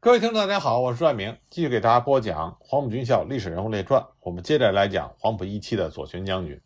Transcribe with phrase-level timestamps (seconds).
[0.00, 4.00] 各位听众，大家好，我是朱爱明，继续给大家播讲《黄埔军校历史人物列传》。
[4.20, 6.60] 我们接着来讲黄埔一期的左权将军。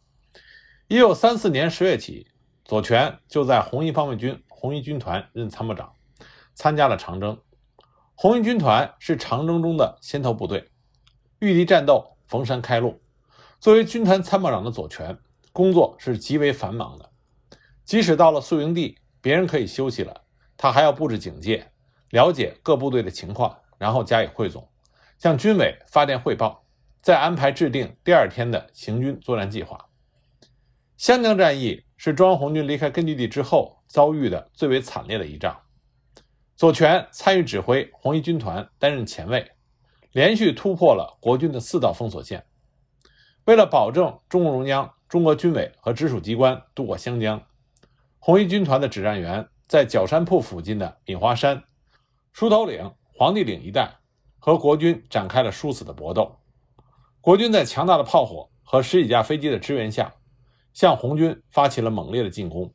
[0.86, 2.26] 一九三四年十月起，
[2.62, 5.94] 左权就在红一方面军红一军团任参谋长，
[6.52, 7.40] 参加了长征。
[8.14, 10.70] 红一军团是长征中的先头部队，
[11.38, 13.00] 御敌战斗，逢山开路。
[13.58, 15.18] 作为军团参谋长的左权，
[15.54, 17.10] 工作是极为繁忙的。
[17.82, 20.20] 即使到了宿营地，别人可以休息了，
[20.58, 21.71] 他还要布置警戒。
[22.12, 24.68] 了解各部队的情况，然后加以汇总，
[25.18, 26.62] 向军委发电汇报，
[27.00, 29.86] 再安排制定第二天的行军作战计划。
[30.98, 35.58] 湘江战役是中央红军离开根据地之后遭遇的最为惨烈的一仗。
[36.54, 39.50] 左权参与指挥红一军团，担任前卫，
[40.12, 42.44] 连续突破了国军的四道封锁线。
[43.46, 47.42] 为了保证中共中央、中国军委和直属机关渡过湘江，
[48.18, 51.64] 红一军团的指战员在角山铺附近的敏华山。
[52.32, 53.92] 梳头岭、黄帝岭一带
[54.38, 56.34] 和国军展开了殊死的搏斗。
[57.20, 60.14] 国军在强大的炮火和十几架飞机的支援下，
[60.72, 62.72] 向红军发起了猛烈的进攻。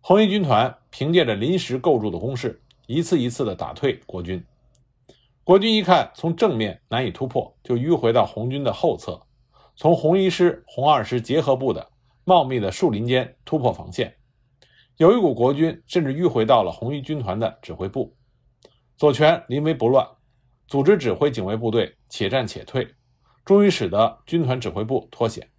[0.00, 4.44] 红一军团凭借着临时构筑的工事，一次一次地打退国军。
[5.44, 9.22] 国军一看从正面难以突破，就迂回到红军的后侧，
[9.76, 11.90] 从红一师、红二师结合部的
[12.24, 14.16] 茂密的树林间突破防线。
[14.96, 18.14] 有一股国军甚至迂回到了红一军团的指挥部。
[18.96, 20.06] 左权临危不乱，
[20.68, 22.94] 组织指挥警卫部队且战且退，
[23.44, 25.50] 终于使得军团指挥部脱险。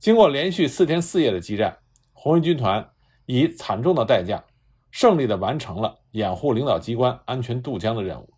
[0.00, 1.78] 经过连续四天四夜的激战，
[2.12, 2.90] 红一军团
[3.26, 4.44] 以惨重的代价，
[4.90, 8.34] 胜利地完成了掩护领导机关安全渡江的任务。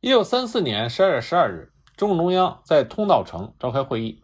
[0.00, 4.20] 一九三四年十二月十二日，中共中央在通道城召开会议，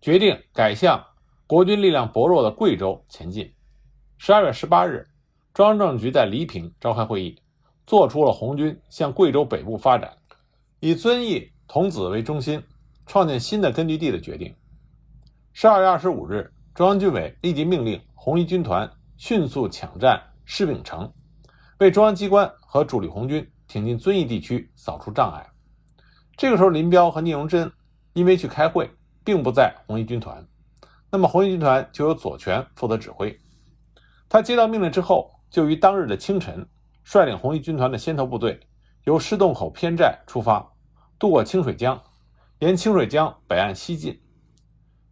[0.00, 1.04] 决定改向
[1.48, 3.52] 国军力量薄弱的贵州前进。
[4.16, 5.08] 十二月十八日，
[5.52, 7.41] 中央政治局在黎平召开会议。
[7.86, 10.16] 做出了红军向贵州北部发展，
[10.80, 12.62] 以遵义、桐梓为中心，
[13.06, 14.54] 创建新的根据地的决定。
[15.52, 21.12] 十二月二十五日，中央军委立即命令红一军团迅速抢占施秉城，
[21.78, 25.46] 为中央机关和主力红军挺进遵义地区扫除障碍。
[26.36, 27.70] 这个时候，林彪和聂荣臻
[28.14, 28.90] 因为去开会，
[29.24, 30.46] 并不在红一军团，
[31.10, 33.38] 那么红一军团就由左权负责指挥。
[34.28, 36.66] 他接到命令之后，就于当日的清晨。
[37.04, 38.60] 率领红一军团的先头部队，
[39.04, 40.72] 由狮洞口偏寨出发，
[41.18, 42.00] 渡过清水江，
[42.60, 44.22] 沿清水江北岸西进。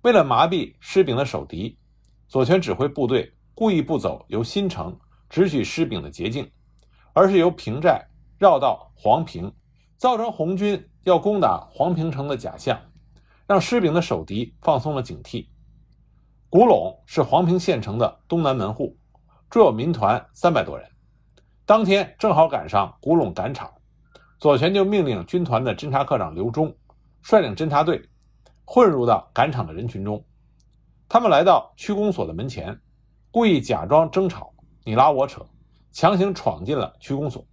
[0.02, 1.78] 为了麻痹施秉的守敌，
[2.28, 6.50] 左权指挥部队故意不走由新城直取施秉的捷径，
[7.12, 8.06] 而是由平寨
[8.38, 9.52] 绕道黄平，
[9.96, 12.80] 造成红军要攻打黄平城的假象，
[13.46, 15.48] 让施秉的守敌放松了警惕。
[16.48, 18.96] 古陇是黄平县城的东南门户，
[19.50, 20.88] 驻有民团三百多人。
[21.70, 23.72] 当天正好赶上古陇赶场，
[24.40, 26.74] 左权就命令军团的侦察科长刘忠
[27.22, 28.02] 率领侦察队
[28.64, 30.20] 混入到赶场的人群中。
[31.08, 32.76] 他们来到区公所的门前，
[33.30, 35.46] 故意假装争吵，你拉我扯，
[35.92, 37.46] 强行闯进了区公所。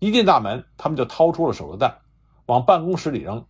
[0.00, 1.96] 一进大门，他们就掏出了手榴弹，
[2.46, 3.46] 往办公室里扔。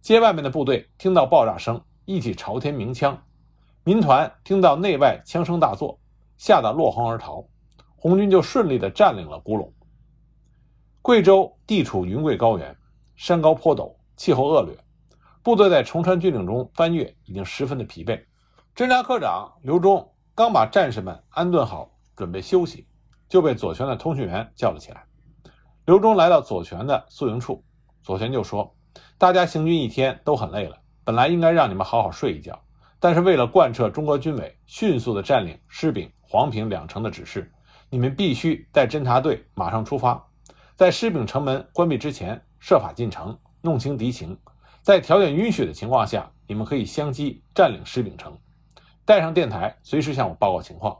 [0.00, 3.16] 街外面的部队听到爆炸声，一起朝天鸣枪。
[3.84, 6.00] 民团听到内外枪声大作，
[6.36, 7.46] 吓得落荒而逃。
[8.08, 9.68] 红军就顺利地占领了古陇。
[11.02, 12.76] 贵州地处云贵高原，
[13.16, 14.78] 山高坡陡，气候恶劣，
[15.42, 18.24] 部队在崇山峻岭中翻越，已经十分的疲惫。
[18.76, 22.86] 侦察科长刘忠刚把战士们安顿好，准备休息，
[23.28, 25.04] 就被左权的通讯员叫了起来。
[25.84, 27.64] 刘忠来到左权的宿营处，
[28.04, 28.72] 左权就说
[29.18, 32.56] ：“大家行军一天都很累了，本来应该让你们好好睡一觉，
[33.00, 37.52] 但是为了贯彻中国军委迅速的占领施秉、黄平两城的指示。”
[37.88, 40.22] 你们必须带侦察队马上出发，
[40.74, 44.36] 在施秉城门关闭之前设法进城，弄清敌情，
[44.82, 48.36] 在条件允许的情况下，你们可以相机占领施秉城，
[49.04, 50.96] 带上电台，随时向我报告情况。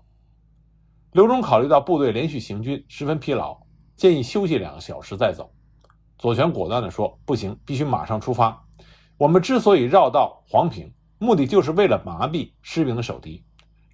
[1.13, 3.59] 刘忠考虑到部队连续行军十分疲劳，
[3.97, 5.51] 建议休息两个小时再走。
[6.19, 8.65] 左权果断地说：“不行，必须马上出发。
[9.19, 13.45] 我们之所以绕道黄平，目的就是为了麻痹施秉的守敌。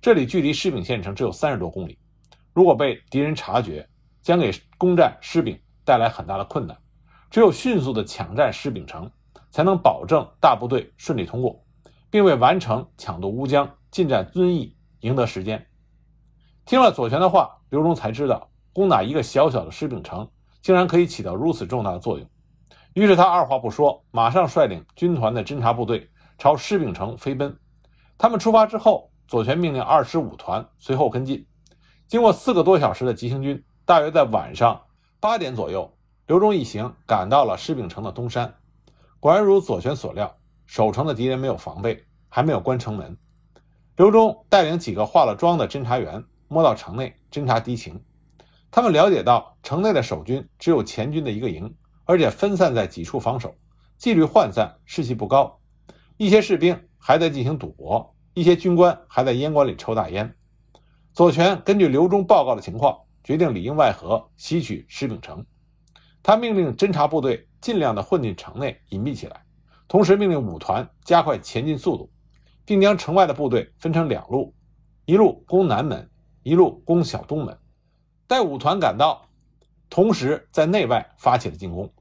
[0.00, 1.98] 这里距离施秉县城只有三十多公里。”
[2.52, 3.88] 如果被敌人察觉，
[4.20, 6.76] 将给攻占施秉带来很大的困难。
[7.30, 9.10] 只有迅速的抢占施秉城，
[9.50, 11.64] 才能保证大部队顺利通过，
[12.10, 15.66] 并为完成抢渡乌江、进占遵义赢得时间。
[16.66, 22.28] 听了左权的话，刘荣才知道攻打一个小小的施秉城，竟然可以起到如此重大的作用。
[22.92, 27.58] 于是他二话不说，马上率领军团的侦察部队朝施秉城飞奔。
[28.18, 31.46] 他们出发之后，左权命令二十五团随后跟进。
[32.12, 34.82] 经过四个多小时的急行军，大约在晚上
[35.18, 35.90] 八点左右，
[36.26, 38.54] 刘忠一行赶到了施秉城的东山，
[39.18, 40.36] 果然如左权所料，
[40.66, 43.16] 守城的敌人没有防备，还没有关城门。
[43.96, 47.98] 刘忠带领几个化了妆的侦察员摸到城内侦察敌情，
[48.70, 51.74] 他们了解到城内的守军只有前军的一个营，
[52.04, 53.54] 而且分散在几处防守，
[53.96, 55.58] 纪律涣散，士气不高。
[56.18, 60.36] 一些士兵还在进行赌博，一些军官还在烟馆里抽大烟。
[61.14, 65.44] 左权根据刘忠报告的情况，决定里应外合，袭取石秉城。
[66.22, 69.44] 他命令侦察部队尽量的混进城内，隐蔽起来，
[69.88, 72.10] 同时命令五团加快前进速度，
[72.64, 74.54] 并将城外的部队分成两路，
[75.04, 76.10] 一路攻南门，
[76.42, 77.58] 一路攻小东门。
[78.26, 79.28] 待五团赶到，
[79.90, 81.92] 同时在内外发起了进攻。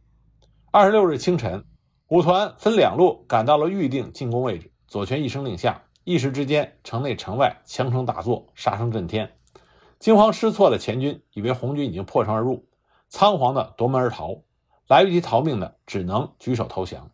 [0.72, 1.66] 二十六日清晨，
[2.08, 5.84] 五团分两路赶到了预定进攻位置，左权一声令下。
[6.04, 9.38] 一时之间，城内城外枪声大作，杀声震天。
[10.00, 12.68] 惊慌失措的前军以为红军已经破城而入，
[13.08, 14.42] 仓皇的夺门而逃。
[14.88, 17.12] 来不及逃命的，只能举手投降。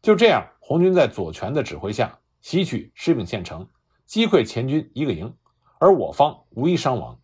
[0.00, 3.68] 就这样，红军在左权的指挥下袭取施秉县城，
[4.06, 5.36] 击溃前军一个营，
[5.78, 7.20] 而我方无一伤亡。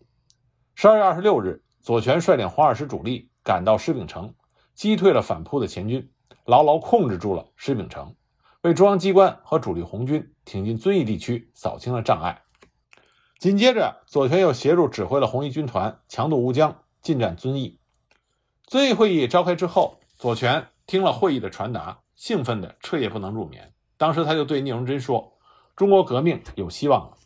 [0.74, 4.34] 十二月二十六日，左权率领黄二师主力赶到施秉城，
[4.74, 6.12] 击退了反扑的前军，
[6.44, 8.14] 牢牢控制住了施秉城。
[8.62, 12.42] 为中央机关和主力红军挺进遵义地区扫清了障碍。
[13.38, 17.78] 紧接着，左权又协助指挥了红一军团强渡乌江，进占遵义。
[18.66, 23.72] 遵义会议召开之后，左权听了会议的传达，兴奋的彻夜不能入眠。
[23.96, 25.38] 当时他就对聂荣臻说
[25.76, 27.16] ：“中国革命有希望了。”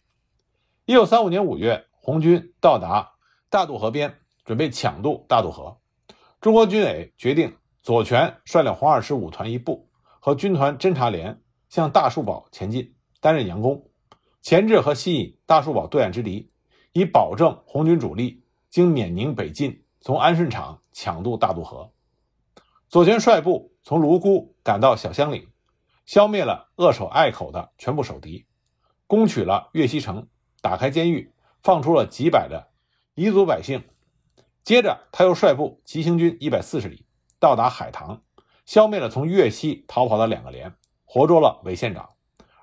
[0.85, 3.15] 一九三五年五月，红军到达
[3.49, 5.79] 大渡河边，准备抢渡大渡河。
[6.43, 9.89] 中国军委决定，左权率领红二十五团一部。
[10.25, 13.91] 和军团侦察连向大树堡前进，担任佯攻，
[14.41, 16.53] 钳制和吸引大树堡对岸之敌，
[16.93, 21.93] 以保证红军主力经冕宁北进，从安顺场抢渡大渡河。
[22.89, 25.49] 左权率部从泸沽赶到小香岭，
[26.07, 28.47] 消灭了扼守隘口的全部守敌，
[29.09, 30.29] 攻取了岳西城，
[30.61, 31.35] 打开监狱，
[31.65, 32.69] 放出了几百的
[33.17, 33.83] 彝族百姓。
[34.63, 37.07] 接着，他又率部急行军一百四十里，
[37.41, 38.23] 到达海棠。
[38.65, 40.75] 消灭了从粤西逃跑的两个连，
[41.05, 42.11] 活捉了韦县长，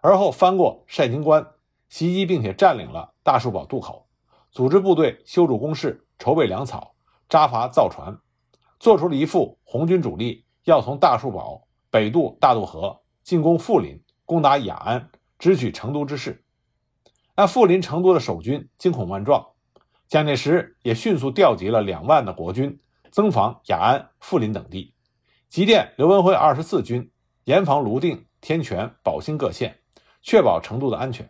[0.02, 1.46] 而后翻过晒金关，
[1.90, 4.08] 袭击并且占领了大树堡渡口，
[4.52, 6.96] 组织部队修筑工事，筹备粮草，
[7.28, 8.18] 扎伐造船，
[8.80, 16.44] 做出了一副红军主力要从大树堡北渡大渡河，进攻富临，攻打雅安，直取成都之势。
[17.36, 19.48] 那富临、成都的守军惊恐万状，
[20.08, 22.80] 蒋介石也迅速调集了两万的国军，
[23.12, 24.94] 增防雅安、富临等地。
[25.50, 27.12] 急电刘文辉二十四军
[27.46, 29.80] 严防泸定、天全、宝兴各县，
[30.22, 31.28] 确保成都的安全。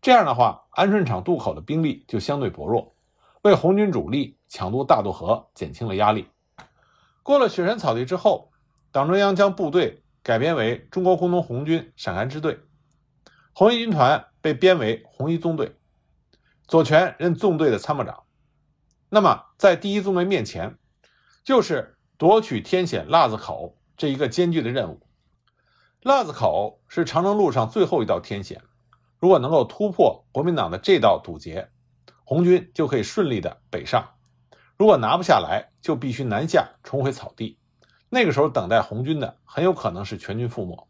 [0.00, 2.96] 这样的话，安顺场渡口的兵力就相对薄弱，
[3.42, 6.26] 为红军主力抢渡大渡河减轻了压力。
[7.22, 8.50] 过了雪山草地之后，
[8.90, 12.58] 党中央将部队改编为中国工农红军陕甘支队，
[13.52, 15.76] 红一军团被编为红一纵队，
[16.66, 18.22] 左权任纵队的参谋长。
[19.10, 20.78] 那么，在第一纵队面前，
[21.44, 21.90] 就是。
[22.24, 25.06] 夺取天险腊子口这一个艰巨的任务，
[26.00, 28.62] 腊子口是长征路上最后一道天险。
[29.18, 31.68] 如果能够突破国民党的这道堵截，
[32.24, 34.02] 红军就可以顺利的北上；
[34.78, 37.58] 如果拿不下来，就必须南下，重回草地。
[38.08, 40.88] 那个时候，等待红军的很有可能是全军覆没。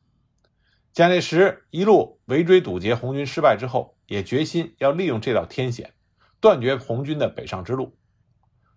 [0.93, 5.95] 蒋介石一路围追堵截，红军失败之后，也决心要利用这道天险，
[6.39, 7.99] 断绝红军的北上之路。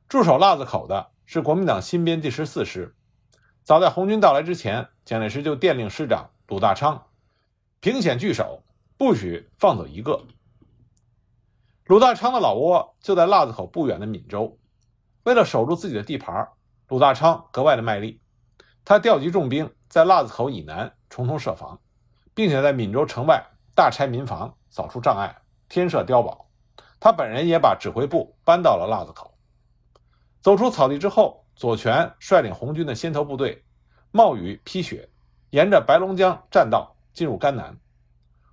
[0.10, 1.12] 驻守腊子口的。
[1.30, 2.96] 是国民党新编第十四师。
[3.62, 7.08] 早在红军到来之前，蒋介石就电令师长鲁大昌
[7.82, 8.64] 凭险据守，
[8.96, 10.24] 不许放走一个。
[11.84, 14.58] 鲁大昌的老窝就在腊子口不远的闽州。
[15.24, 16.48] 为了守住自己的地盘，
[16.88, 18.22] 鲁大昌格外的卖力。
[18.86, 21.78] 他调集重兵在腊子口以南重重设防，
[22.34, 26.50] 并且在闽州城外大拆民房，扫除障碍，添设碉堡。
[27.02, 29.37] 他本人也把指挥部搬到了腊子口。
[30.42, 33.64] 走出草地之后，左权率领红军的先头部队，
[34.12, 35.10] 冒雨披雪，
[35.50, 37.76] 沿着白龙江栈道进入甘南。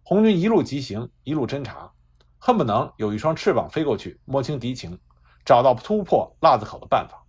[0.03, 1.91] 红军一路急行，一路侦察，
[2.39, 4.99] 恨不能有一双翅膀飞过去，摸清敌情，
[5.45, 7.23] 找到突破腊子口的办法。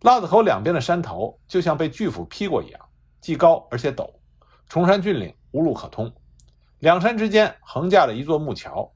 [0.00, 2.80] 腊子口两边的山头就像被巨斧劈过一样，
[3.20, 4.10] 既高而且陡，
[4.68, 6.12] 崇山峻岭，无路可通。
[6.80, 8.90] 两山之间横架了一座木桥，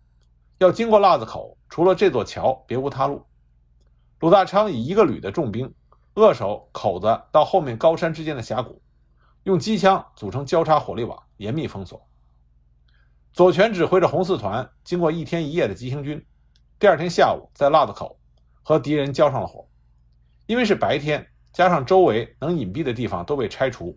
[0.59, 3.25] 要经过腊子口，除了这座桥，别无他路。
[4.21, 5.73] 鲁大昌以一个旅的重兵
[6.15, 8.83] 扼守口子到后面高山之间的峡谷，
[9.45, 12.05] 用机枪组成交叉火力网，严密封锁。
[13.33, 16.27] 左权指挥着红四团，经过一天一夜的急行军，
[16.81, 18.19] 第二天下午在腊子口
[18.65, 19.69] 和敌人交上了火。
[20.47, 23.97] 因为是白天，加上周围能隐蔽的地方都被拆除，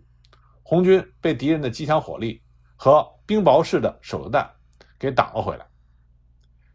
[0.62, 2.40] 红军被敌人的机枪火力
[2.76, 4.48] 和冰雹式的手榴弹
[5.00, 5.66] 给挡了回来。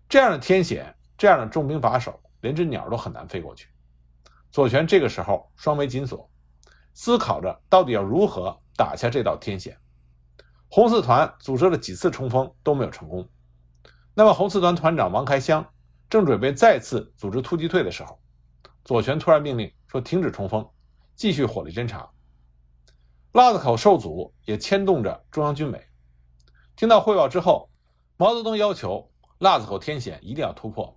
[0.09, 3.67] 这样的天险，这样的重兵把守，连只鸟都很难飞过去。
[4.51, 6.29] 左权这个时候双眉紧锁，
[6.93, 9.77] 思考着到底要如何打下这道天险。
[10.69, 13.27] 红四团组织了几次冲锋都没有成功。
[14.13, 15.65] 那么红四团团长王开湘
[16.09, 18.19] 正准备再次组织突击队的时候，
[18.83, 20.67] 左权突然命令说停止冲锋，
[21.15, 22.09] 继续火力侦察。
[23.33, 25.87] 腊子口受阻也牵动着中央军委。
[26.75, 27.69] 听到汇报之后，
[28.15, 30.96] 毛泽东要求腊子口天险一定要突破。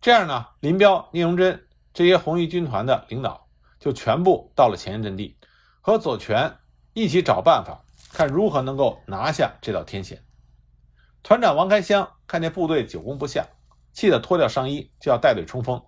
[0.00, 3.48] 这样呢，林彪、聂荣臻这些红一军团的领导
[3.80, 5.36] 就全部到了前沿阵地，
[5.80, 6.56] 和左权
[6.92, 7.84] 一起找办法。
[8.10, 10.24] 看如何能够拿下这道天险。
[11.22, 13.46] 团长王开湘看见部队久攻不下，
[13.92, 15.82] 气得脱掉上衣就要带队冲锋。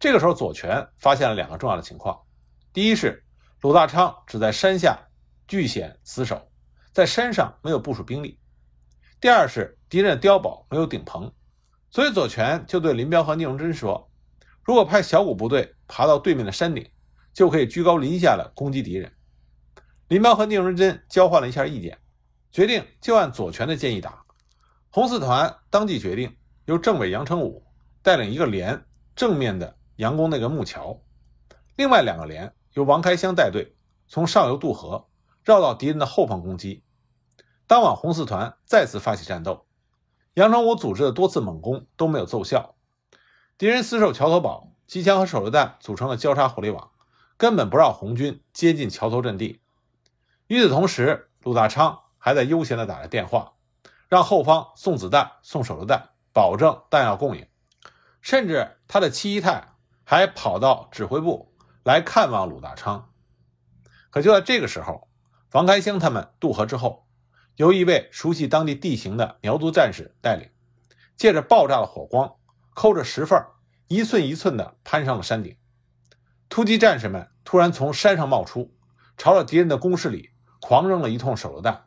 [0.00, 2.18] 这个时候，左权发现了两个重要的情况：
[2.72, 3.22] 第一是
[3.60, 4.98] 鲁大昌只在山下
[5.46, 6.48] 据险死守，
[6.90, 8.38] 在山上没有部署兵力；
[9.20, 11.30] 第二是敌人的碉堡没有顶棚。
[11.92, 14.10] 所以，左权就对林彪和聂荣臻说
[14.64, 16.90] ：“如果派小股部队爬到对面的山顶，
[17.34, 19.12] 就可以居高临下的攻击敌人。”
[20.08, 21.98] 林彪和聂荣臻交换了一下意见，
[22.50, 24.24] 决定就按左权的建议打。
[24.88, 26.34] 红四团当即决定
[26.64, 27.62] 由政委杨成武
[28.00, 30.98] 带领一个连正面的佯攻那个木桥，
[31.76, 33.76] 另外两个连由王开湘带队
[34.08, 35.08] 从上游渡河，
[35.44, 36.82] 绕到敌人的后方攻击。
[37.66, 39.66] 当晚，红四团再次发起战斗，
[40.34, 42.74] 杨成武组织的多次猛攻都没有奏效，
[43.58, 46.90] 敌人死守桥头堡，机枪和手榴弹组成了交叉火力网，
[47.36, 49.60] 根本不让红军接近桥头阵地。
[50.46, 53.52] 与此同时，鲁大昌还在悠闲地打着电话，
[54.08, 57.46] 让后方送子弹、送手榴弹，保证弹药供应。
[58.22, 59.74] 甚至他的七姨太
[60.04, 61.52] 还跑到指挥部
[61.84, 63.10] 来看望鲁大昌。
[64.08, 65.08] 可就在这个时候，
[65.50, 67.04] 房开兴他们渡河之后，
[67.56, 70.48] 由一位熟悉当地地形的苗族战士带领，
[71.16, 72.34] 借着爆炸的火光，
[72.74, 73.44] 抠着石缝，
[73.88, 75.56] 一寸一寸地攀上了山顶。
[76.48, 78.74] 突击战士们突然从山上冒出，
[79.16, 80.30] 朝着敌人的工事里。
[80.64, 81.86] 狂扔了一通手榴弹，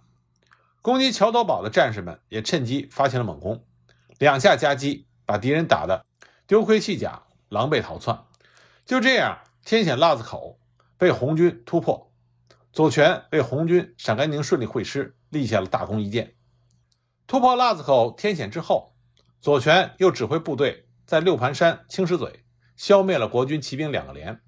[0.82, 3.64] 攻击桥头堡的战士们也趁机发起了猛攻，
[4.20, 6.06] 两下夹击，把敌人打得
[6.46, 8.26] 丢盔弃甲，狼狈逃窜。
[8.86, 10.60] 就这样，天险腊子口
[10.98, 12.12] 被红军突破，
[12.74, 16.36] 左权被红军陕甘宁顺利会师立下了大功一件。
[17.28, 18.96] 突破腊子口天险之后，
[19.42, 22.46] 左权又指挥部队在六盘山、青石嘴
[22.78, 24.42] 消灭了国军骑兵两个连，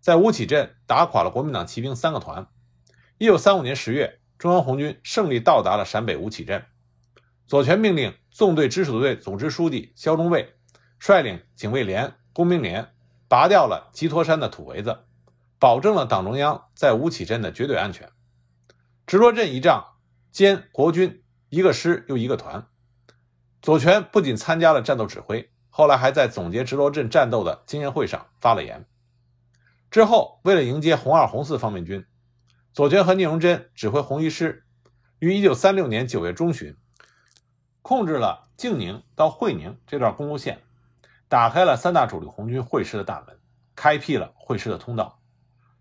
[0.00, 2.48] 在吴起镇打垮了国民党骑兵三个团。
[3.18, 6.64] 一九三五年十月，中央红军胜利到达了陕北吴起镇。
[7.46, 10.54] 左权命令纵队直属队总支书记肖中尉
[10.98, 12.94] 率领警卫连、工兵连，
[13.28, 15.00] 拔掉了吉托山的土围子，
[15.58, 18.08] 保证了党中央在吴起镇的绝对安全。
[19.06, 19.89] 直罗镇一仗
[20.30, 22.66] 兼国军一个师又一个团。
[23.62, 28.86] 左权不仅参加了战斗指挥，后来还在总结直罗镇战斗的经验会上发了言。
[29.90, 32.06] 之后，为了迎接红二、红四方面军。
[32.72, 34.64] 左权和聂荣臻指挥红一师，
[35.18, 36.76] 于一九三六年九月中旬，
[37.82, 40.60] 控制了静宁到会宁这段公路线，
[41.28, 43.36] 打开了三大主力红军会师的大门，
[43.74, 45.20] 开辟了会师的通道。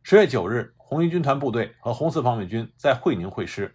[0.02, 3.68] 十月九日，红一军团部队和红四方面军在会宁会师；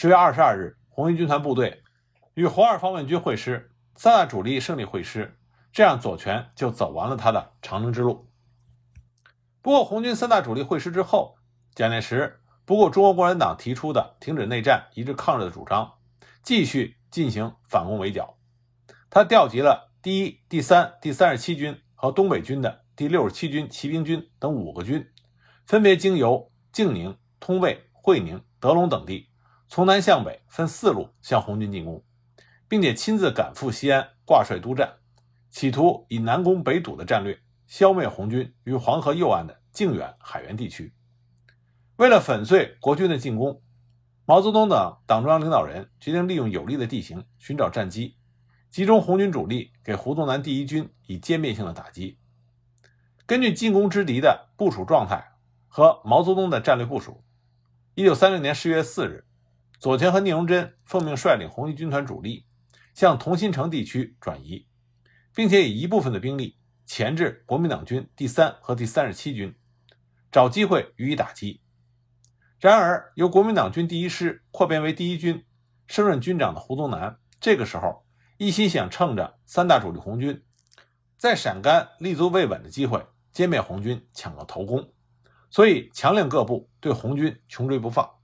[0.00, 1.82] 十月二十二日，红一军团部队
[2.34, 5.36] 与红二方面军会师，三大主力胜利会师。
[5.72, 8.30] 这样，左权就走完了他的长征之路。
[9.60, 11.34] 不过，红军三大主力会师之后，
[11.74, 12.38] 蒋介石。
[12.64, 15.94] 不顾，中国共产党提出的停止内战、一致抗日的主张，
[16.44, 18.38] 继续进行反攻围剿。
[19.10, 25.10] 他调集了第一、第三、第三十七军和东北军的第六十七军骑兵军等五个军，
[25.66, 29.28] 分别经由静宁、通渭、会宁、德龙等地，
[29.68, 32.02] 从南向北分四路向红军进攻，
[32.66, 34.94] 并且亲自赶赴西安，挂帅督战，
[35.50, 40.94] 企图以南攻北堵的战略消灭红军于黄河右岸的靖远、海原地区。
[41.96, 43.60] 为了粉碎国军的进攻，
[44.24, 48.16] 毛泽东等党中央领导人决定利用有利的地形寻找战机，
[48.70, 52.18] 集中红军主力给胡宗南第一军以歼灭性的打击。
[53.26, 55.32] 根据进攻之敌的部署状态
[55.66, 57.22] 和毛泽东的战略部署，
[57.94, 59.26] 一九三六年十月四日，
[59.78, 62.46] 左权和聂荣臻奉命率领红一军团主力
[62.94, 64.66] 向同心城地区转移，
[65.32, 69.54] 并且以一部分的兵力钳制国民党军第三和第三十七军，
[70.32, 71.62] 找机会予以打击。
[72.58, 75.44] 然而，由国民党军第一师扩编为第一军、
[75.86, 78.04] 升任军长的胡宗南，这个时候
[78.36, 80.42] 一心想趁着三大主力红军
[81.16, 84.92] 在陕甘立足未稳的机会，歼灭红军，抢个头功，
[85.50, 88.17] 所以强令各部对红军穷追不放。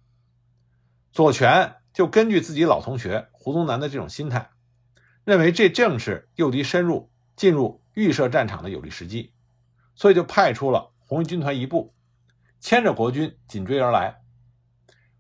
[1.14, 4.50] 左权就根据自己老同学胡宗南的这种心态，
[5.22, 9.32] 认为这正是诱敌深入、进入预设战场的有利时机，
[9.94, 11.94] 所以就派出了红一军团一部，
[12.58, 14.22] 牵着国军紧追而来。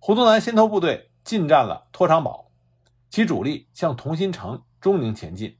[0.00, 2.50] 胡宗南先头部队进占了托长堡，
[3.08, 5.56] 其主力向同心城、中宁前进。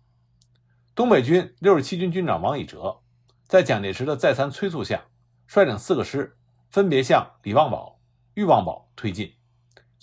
[0.97, 3.03] 东北军六十七军军长王以哲，
[3.47, 5.05] 在蒋介石的再三催促下，
[5.47, 6.37] 率领四个师，
[6.71, 8.01] 分别向李旺堡、
[8.35, 9.33] 裕旺堡推进。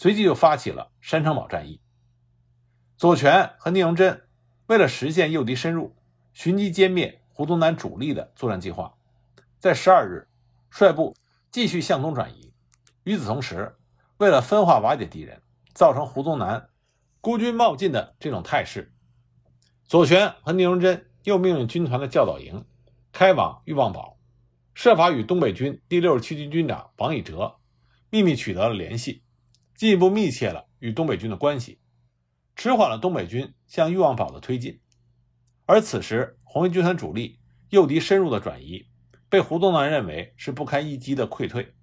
[0.01, 1.79] 随即就发起了山城堡战役。
[2.97, 4.23] 左权和聂荣臻
[4.65, 5.95] 为了实现诱敌深入、
[6.33, 8.95] 寻机歼灭胡宗南主力的作战计划，
[9.59, 10.27] 在十二日
[10.71, 11.15] 率部
[11.51, 12.51] 继续向东转移。
[13.03, 13.75] 与此同时，
[14.17, 15.39] 为了分化瓦解敌人，
[15.71, 16.67] 造成胡宗南
[17.19, 18.91] 孤军冒进的这种态势，
[19.83, 22.65] 左权和聂荣臻又命令军团的教导营
[23.11, 24.17] 开往裕旺堡，
[24.73, 27.57] 设法与东北军第六十七军军长王以哲
[28.09, 29.21] 秘密取得了联系。
[29.81, 31.79] 进一步密切了与东北军的关系，
[32.55, 34.79] 迟缓了东北军向欲望堡的推进。
[35.65, 37.39] 而此时，红一军团主力
[37.71, 38.85] 诱敌深入的转移，
[39.27, 41.73] 被胡宗南认为是不堪一击的溃退。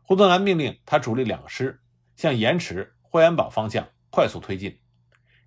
[0.00, 1.82] 胡宗南命令他主力两师
[2.16, 4.80] 向盐池、霍安堡方向快速推进，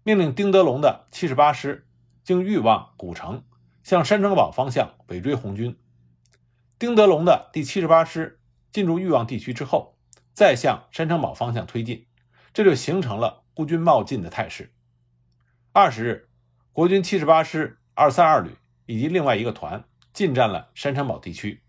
[0.03, 1.88] 命令丁德龙的七十八师
[2.23, 3.43] 经欲望、古城
[3.81, 5.75] 向山城堡方向尾追红军。
[6.77, 8.39] 丁德龙的第七十八师
[8.71, 9.97] 进入裕旺地区之后。
[10.41, 12.07] 再向山城堡方向推进，
[12.51, 14.74] 这就形成了孤军冒进的态势。
[15.71, 16.29] 二十日，
[16.74, 18.55] 国军七十八师二三二旅
[18.88, 19.83] 以及另外一个团
[20.13, 21.62] 进占了山城堡地区。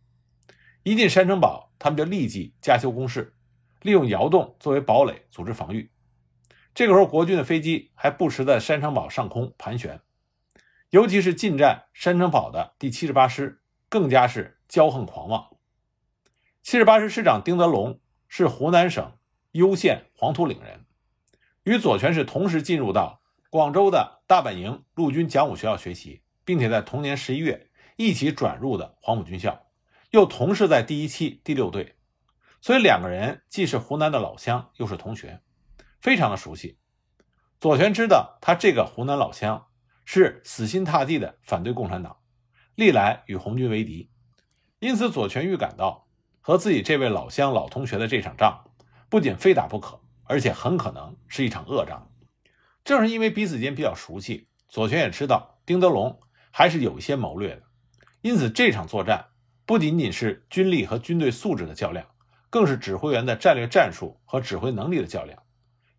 [0.85, 3.35] 一进山城堡，他们就立即加修工事，
[3.83, 5.93] 利用窑洞作为堡垒组织防御。
[6.75, 10.01] 这个时候，国军的飞机还不时在山城堡上空盘旋，
[10.89, 13.61] 尤其是进占山城堡的第七十八师，
[13.91, 15.59] 更加是骄横狂妄。
[16.63, 17.99] 七十八师师长丁德龙。
[18.35, 19.19] 是湖南省
[19.51, 20.87] 攸县黄土岭人，
[21.65, 29.67] 与左权是同时进入到广州的大本营陆军讲武学校学习，并且在同年十一月一起转入的黄埔军校，
[30.13, 31.97] 又同是在第一期第六队，
[32.63, 35.43] 所以两个人既是湖南的老乡，又是同学，
[36.01, 36.79] 非常的熟悉。
[37.61, 39.67] 左权知道他这个湖南老乡
[40.07, 42.17] 是死心塌地的反对共产党，
[42.77, 44.11] 历来与红军为敌，
[44.79, 46.09] 因此左权预感到。
[46.45, 48.65] 和自己这位老乡、老同学的这场仗，
[49.09, 52.11] 不仅非打不可，而且很可能是一场恶仗。
[52.85, 56.19] 正是因为彼此间比较熟悉，左权也知道丁德龙
[56.51, 57.63] 还是有一些谋略的，
[58.23, 59.25] 因此这场作战
[59.65, 62.05] 不仅仅是军力和军队素质的较量，
[62.51, 65.41] 更是指挥员的战略战术和指挥能力的较量。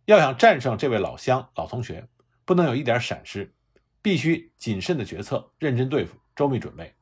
[0.04, 2.06] 要想战胜这位老乡、老同学，
[2.44, 3.56] 不能有一点闪失，
[4.02, 6.94] 必须谨慎的决策，认真对付，周密准备。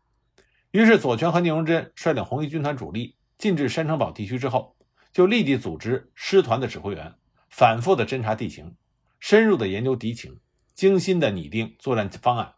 [0.69, 3.15] 于是，左权和聂荣臻率领红一军团主力。
[3.41, 4.77] 进至山城堡地区之后，
[5.12, 7.15] 就立即组织师团的指挥员，
[7.49, 8.75] 反复的侦察地形，
[9.19, 10.39] 深入的研究敌情，
[10.75, 12.54] 精心的拟定作战方案，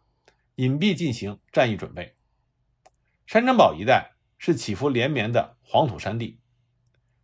[0.56, 2.16] 隐蔽进行战役准备。
[3.24, 6.38] 山城堡一带是起伏连绵的黄土山地，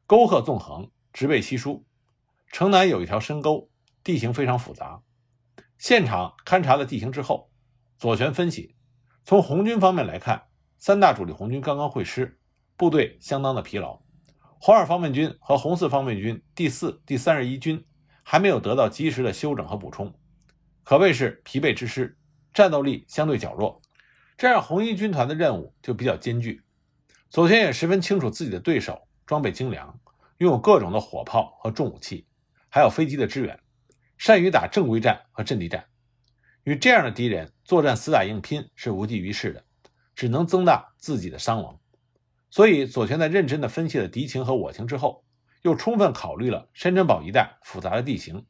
[0.07, 1.85] 沟壑纵横，植被稀疏。
[2.51, 3.69] 城南有一条深沟，
[4.03, 5.03] 地形非常复杂。
[5.77, 7.51] 现场勘察了地形之后，
[7.99, 8.75] 左权分析，
[9.23, 10.47] 从红军方面来看，
[10.79, 12.40] 三大主力红军刚刚会师。
[12.81, 14.01] 部队相当的疲劳，
[14.59, 17.85] 红二方面军和红四方面军第四、第三十一军
[18.23, 20.19] 还没有得到及时的休整和补充，
[20.83, 22.17] 可谓是疲惫之师，
[22.55, 23.83] 战斗力相对较弱。
[24.39, 26.63] 这样红一军团的任务就比较艰巨。
[27.29, 30.01] 左权也十分清楚自己的对手装备精良，
[30.39, 32.27] 拥有各种的火炮和重武器，
[32.71, 33.61] 还有飞机的支援，
[34.17, 35.85] 善于打正规战和阵地战。
[36.65, 39.63] 与这样的敌人作战死打硬拼是无济于事的，
[40.15, 41.79] 只能增大自己的伤亡。
[42.51, 45.25] 所以，左权在认真地分析了敌情和我情之后，
[45.63, 48.45] 又充分考虑了山城堡一带复杂的地形。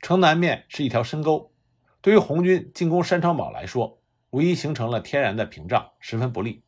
[0.00, 1.52] 城南面是一条深沟，
[2.00, 6.64] 对于红军进攻山城堡来说，无疑形成了天然的屏障，十分不利。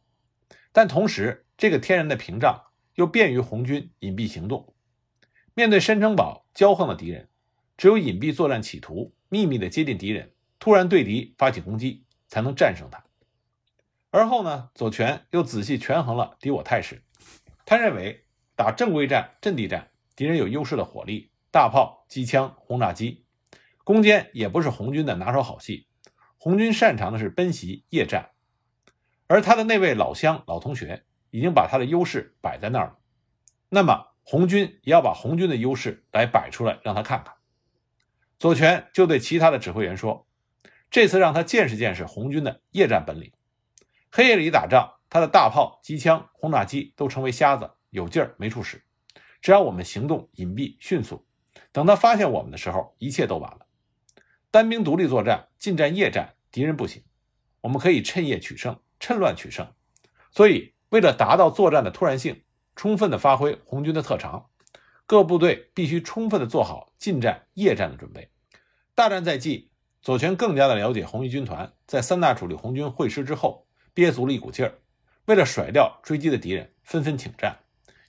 [0.73, 2.63] 但同时，这个天然的屏障
[2.95, 4.73] 又便于红军隐蔽行动。
[5.55, 7.29] 面对山城堡骄横的敌人，
[7.77, 13.03] 只有隐蔽作战企图，秘密地接近敌人，突然对敌发起攻击，才能战胜他。
[14.11, 17.05] 而后呢，左权又仔细权衡了敌我态势，
[17.65, 23.25] 他认为打正规战、阵地战，敌人有优势的火力、大炮、机枪、轰炸机，
[23.85, 25.87] 攻坚也不是红军的拿手好戏。
[26.37, 28.31] 红军擅长的是奔袭、夜战，
[29.29, 32.99] 而他的那位老乡、老同学已经把他的优势摆在那儿了，
[33.69, 37.35] 那么红军也要把红军的优势来摆出来，让他看看。
[38.39, 40.27] 左权就对其他的指挥员说
[40.91, 43.33] ：“这次让他见识见识红军的夜战本领。”
[44.13, 48.83] 黑夜里打仗，他的大炮、机枪、轰炸机都成为瞎子，有劲儿没处使。
[49.41, 51.25] 只要我们行动隐蔽迅速，
[51.71, 53.67] 等他发现我们的时候，一切都晚了。
[54.51, 57.05] 单兵独立作战，近战夜战，敌人不行。
[57.61, 59.73] 我们可以趁夜取胜，趁乱取胜。
[60.33, 62.43] 所以，为了达到作战的突然性，
[62.75, 64.51] 充分的发挥红军的特长，
[65.07, 68.29] 各部队必须充分的做好近战夜战的准备。
[68.97, 69.71] 大战在即，
[70.03, 74.79] 左权更加的了解红一军团在三大主力红军会师之后，憋足了一股劲儿，
[75.27, 77.59] 为了甩掉追击的敌人，纷纷挺战，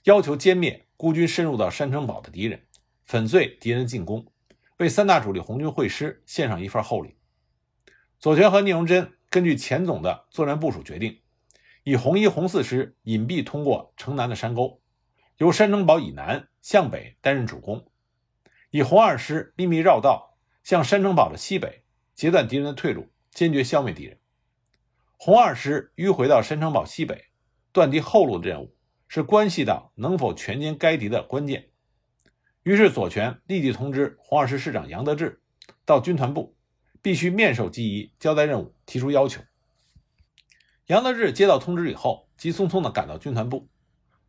[0.04, 0.84] 要求歼灭。
[0.94, 2.62] 孤军深入到山城堡的敌人，
[3.06, 4.24] 粉碎敌人进攻，
[4.76, 7.16] 为三大主力红军会师献上一份厚礼。
[8.20, 11.18] 左权和聂荣臻根据钱总的作战部署决定，
[11.82, 14.80] 以红一、红四师隐蔽通过城南的山沟，
[15.38, 17.80] 由山城堡以南向北担任主攻；
[18.70, 21.82] 以红二师秘密绕道向山城堡的西北，
[22.14, 24.16] 截断敌人的退路，坚决消灭敌人。
[25.24, 27.26] 红二师迂回到山城堡西北，
[27.70, 28.74] 断敌后路的任务。
[29.06, 31.70] 是关系到能否全歼该敌的关键。
[32.64, 35.40] 于是左权立即通知红二师师长杨得志
[35.84, 36.56] 到军团部，
[37.00, 39.40] 必须面授机宜，交代任务，提出要求。
[40.86, 43.68] 杨得志接到通知以后，急匆匆地赶到军团部。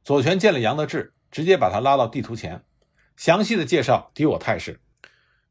[0.03, 2.63] 左权见了杨得志，直接把他拉到地图前，
[3.17, 4.79] 详细的介绍敌我态势，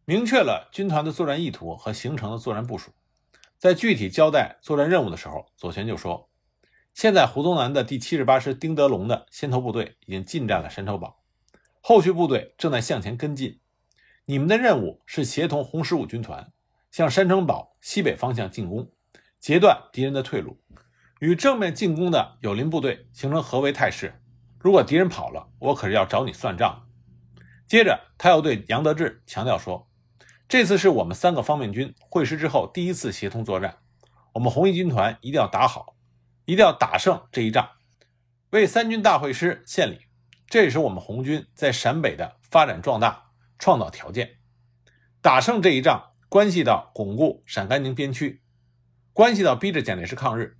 [0.05, 2.93] 明确了军团的作战意图和形成的作战部署。
[3.63, 6.29] 在具体交代作战任务的时候，左权就说。
[6.95, 11.23] 现在胡宗南的第七十八师丁德龙的先头部队已经进占了山城堡，
[11.81, 13.61] 后续部队正在向前跟进。
[14.25, 16.53] 你们的任务是协同红十五军团
[16.91, 18.91] 向山城堡西北方向进攻，
[19.39, 20.61] 截断敌人的退路，
[21.21, 24.21] 与正面进攻的友邻部队形成合围态势。
[24.59, 26.89] 如果敌人跑了，我可是要找你算账。
[27.69, 29.89] 接着，他又对杨得志强调说
[30.53, 33.79] ：“这次是我们三个方面军会师之后第一次协同作战，
[34.35, 35.97] 我们红一军团一定要打好。”
[36.45, 37.71] 一定要打胜这一仗，
[38.51, 40.01] 为三军大会师献礼，
[40.49, 44.41] 这也是我们红军在陕北的发展壮大创造条件。
[45.23, 48.43] 打胜这一仗，关系到巩固陕甘宁边区，
[49.15, 50.59] 关系到逼着蒋介石抗日。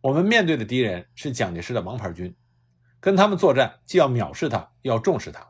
[0.00, 2.34] 我们面对的敌人是蒋介石的王牌军，
[2.98, 5.46] 跟他们作战，既要藐视他，要重视他。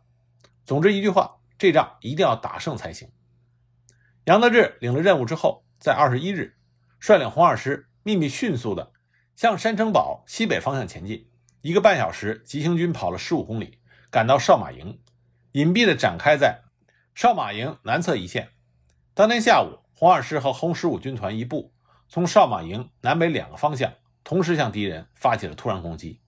[0.64, 3.08] 总之一句话，这仗一定要打胜才行。
[4.28, 6.54] 杨得志领了任务之后，在二十一日，
[7.00, 8.92] 率领红二师秘密迅速的。
[9.34, 11.30] 向山城堡西北方向前进，
[11.62, 13.78] 一个半小时，急行军跑了十五公里，
[14.10, 15.00] 赶到少马营，
[15.52, 16.60] 隐蔽的展开在
[17.14, 18.50] 少马营南侧一线。
[19.14, 21.72] 当天下午，红二师和红十五军团一部
[22.06, 26.20] 从少马营南北两个方向同时向敌人发起了突然攻击。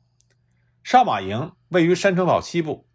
[0.82, 2.88] 少马营位于山城堡西部，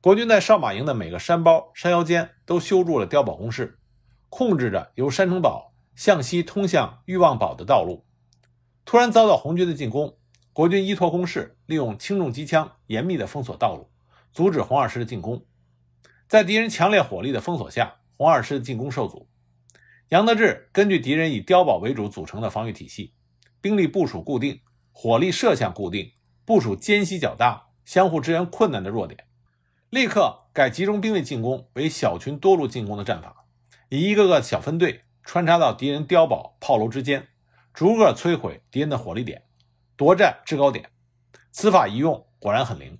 [0.00, 3.78] 国军在少马营的每个山包、山腰间都修筑了碉堡工事，
[4.30, 8.06] 控制着由山城堡向西通向欲望堡的道路。
[8.86, 10.16] 突然遭到红军的进攻，
[10.54, 13.90] 国军依托工事，利用轻重机枪严密的封锁道路，
[14.32, 15.44] 阻止红二师的进攻。
[16.26, 19.28] 在敌人强烈火力的封锁下，红二师的进攻受阻。
[20.08, 23.12] 杨得志根据敌人以碉堡为主组成的防御体系，
[23.60, 24.60] 兵力部署固定，
[24.92, 26.12] 火力射向固定，
[26.44, 29.24] 部署间隙较大、相互支援困难的弱点，
[29.88, 33.39] 立刻改集中兵力进攻为小群多路进攻的战法，
[33.90, 37.28] 以一个个小分队穿插到敌人碉堡、炮楼之间。
[37.72, 39.44] 逐个摧毁敌人的火力点，
[39.96, 40.90] 夺占制高点。
[41.52, 42.98] 此法一用，果然很灵。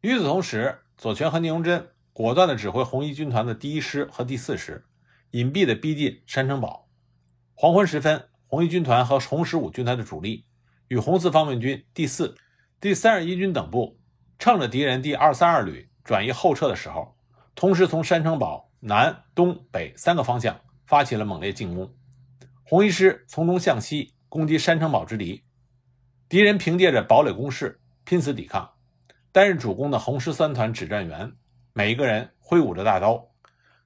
[0.00, 4.86] 与此同时，左权和聂荣臻果断地指挥红一军团的第一师和第四师，
[5.32, 6.88] 隐蔽地逼近山城堡。
[7.54, 10.46] 黄昏时分，红一军团和红十五军团的主力
[10.88, 12.34] 与红四方面军第四、
[12.80, 14.00] 第三十一军等部，
[14.38, 17.16] 趁着敌人第二三二旅转移后撤的时候，
[17.54, 21.94] 同时从山城堡南、东北三个方向发起了猛烈进攻。
[22.62, 25.44] 红一师从东向西攻击山城堡之敌，
[26.28, 28.74] 敌人凭借着堡垒攻势拼死抵抗。
[29.32, 31.32] 担任主攻的红十三团指战员，
[31.72, 33.28] 每一个人挥舞着大刀，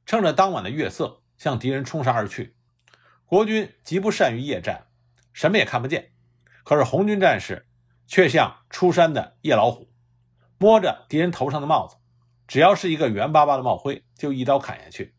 [0.06, 2.56] 趁着当晚的月色向敌人冲杀而去。
[3.24, 4.86] 国军极不善于夜战，
[5.32, 6.12] 什么也看不见。
[6.64, 7.66] 可是红军战士
[8.06, 9.90] 却像出山的夜老虎，
[10.58, 11.96] 摸着敌人头上的帽子，
[12.52, 15.14] 只要是一个圆巴巴的帽徽，就一刀砍下去。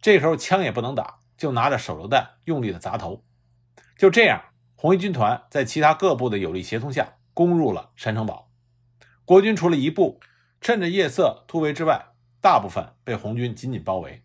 [0.00, 1.18] 这时候枪也不能打。
[1.36, 3.24] 就拿着手榴弹用力的砸头，
[3.98, 4.40] 就这样，
[4.76, 8.52] 红一军团在其他各部的有力协同下攻入了山城堡。
[9.24, 10.20] 国军除了一部
[10.60, 14.22] 趁着夜色突围之外，大部分被红军紧紧包围，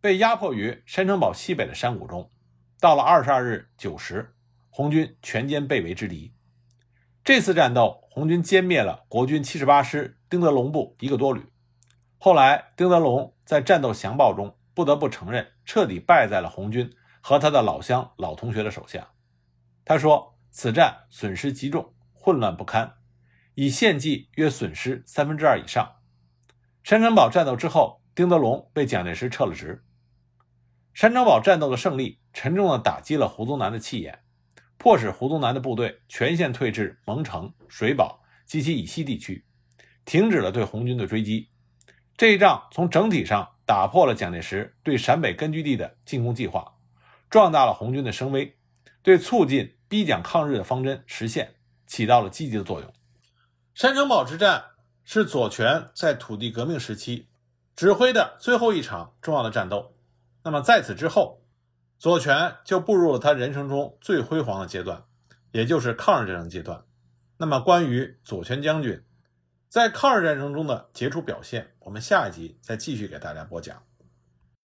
[0.00, 2.28] 被压迫于山城堡西北的山谷中。
[2.80, 4.34] 到了二十二日九时，
[4.68, 6.34] 红军全歼被围之敌。
[7.22, 11.40] 这次战斗，红军歼灭了国军七十八师丁德龙部一个多旅。
[12.24, 14.56] 后来，丁德龙在战斗详报中。
[14.72, 19.10] 不得不承认，彻底败在了红军和他的老乡、老同学的手下。
[19.84, 22.94] 他说：“此战损失极重，混乱不堪，
[23.56, 25.96] 以县计约损失三分之二以上。
[26.82, 29.84] 山城堡战斗之后，丁德龙被蒋介石撤了职。
[30.94, 34.20] 山城堡战斗的胜利，沉重地打击了胡宗南的气焰，
[34.78, 39.44] 迫使胡宗南的部队全线退至蒙城、水保及其以西地区，
[40.06, 41.50] 停止了对红军的追击。
[42.16, 46.74] 这一仗从整体上打破了蒋介石对陕北根据地的进攻计划，
[47.28, 48.56] 壮大了红军的声威，
[49.02, 51.54] 对促进逼蒋抗日的方针实现
[51.86, 52.92] 起到了积极的作用。
[53.74, 54.64] 山城堡之战
[55.02, 57.26] 是左权在土地革命时期
[57.74, 59.96] 指挥的最后一场重要的战斗。
[60.44, 61.42] 那么在此之后，
[61.98, 65.02] 左权就步入了他人生中最辉煌的阶段，
[65.50, 66.84] 也就是抗日战争阶段。
[67.38, 69.02] 那么关于左权将军
[69.68, 73.80] 在抗日战争中的杰出表现，我们下一集再继续给大家播讲。